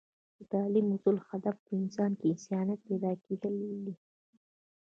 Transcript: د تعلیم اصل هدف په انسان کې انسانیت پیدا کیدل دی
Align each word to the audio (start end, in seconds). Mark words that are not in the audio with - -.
د 0.37 0.39
تعلیم 0.53 0.85
اصل 0.95 1.15
هدف 1.29 1.55
په 1.65 1.71
انسان 1.81 2.11
کې 2.19 2.25
انسانیت 2.33 2.79
پیدا 2.89 3.11
کیدل 3.25 3.55
دی 3.83 3.93